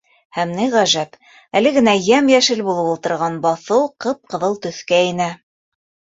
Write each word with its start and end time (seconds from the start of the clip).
Һәм 0.35 0.51
ни 0.59 0.63
ғәжәп: 0.75 1.11
әле 1.59 1.73
генә 1.75 1.93
йәм-йәшел 2.05 2.65
булып 2.71 2.89
ултырған 2.95 3.39
баҫыу 3.45 3.85
ҡып-ҡыҙыл 4.07 4.59
төҫкә 4.67 5.05
инә. 5.13 5.31